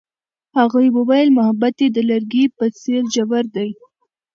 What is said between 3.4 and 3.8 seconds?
دی.